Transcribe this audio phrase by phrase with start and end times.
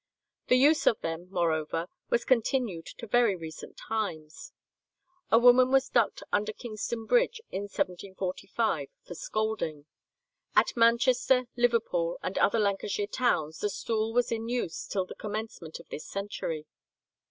[0.47, 4.51] The use of them, moreover, was continued to very recent times.
[5.29, 9.85] A woman was ducked under Kingston Bridge in 1745 for scolding.
[10.55, 15.79] At Manchester, Liverpool, and other Lancashire towns the stool was in use till the commencement
[15.79, 16.65] of this century.